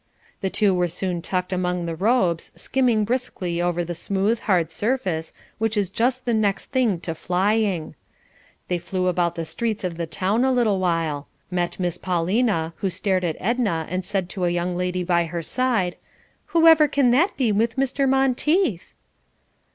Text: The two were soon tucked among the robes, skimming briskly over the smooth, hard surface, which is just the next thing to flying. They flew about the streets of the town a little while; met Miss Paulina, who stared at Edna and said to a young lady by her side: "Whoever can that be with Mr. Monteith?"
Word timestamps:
The 0.39 0.49
two 0.49 0.73
were 0.73 0.87
soon 0.87 1.21
tucked 1.21 1.53
among 1.53 1.85
the 1.85 1.95
robes, 1.95 2.51
skimming 2.55 3.05
briskly 3.05 3.61
over 3.61 3.83
the 3.83 3.93
smooth, 3.93 4.39
hard 4.39 4.71
surface, 4.71 5.31
which 5.59 5.77
is 5.77 5.91
just 5.91 6.25
the 6.25 6.33
next 6.33 6.71
thing 6.71 6.99
to 7.01 7.13
flying. 7.13 7.93
They 8.67 8.79
flew 8.79 9.05
about 9.05 9.35
the 9.35 9.45
streets 9.45 9.83
of 9.83 9.97
the 9.97 10.07
town 10.07 10.43
a 10.43 10.51
little 10.51 10.79
while; 10.79 11.27
met 11.51 11.79
Miss 11.79 11.99
Paulina, 11.99 12.73
who 12.77 12.89
stared 12.89 13.23
at 13.23 13.37
Edna 13.39 13.85
and 13.91 14.03
said 14.03 14.27
to 14.29 14.45
a 14.45 14.49
young 14.49 14.75
lady 14.75 15.03
by 15.03 15.25
her 15.25 15.43
side: 15.43 15.97
"Whoever 16.47 16.87
can 16.87 17.11
that 17.11 17.37
be 17.37 17.51
with 17.51 17.75
Mr. 17.75 18.09
Monteith?" 18.09 18.95